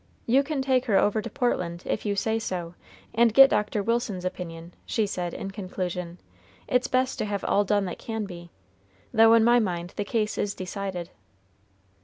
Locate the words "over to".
0.97-1.29